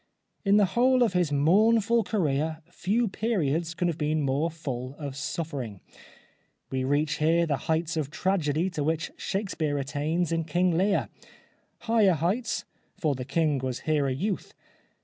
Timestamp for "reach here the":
6.83-7.57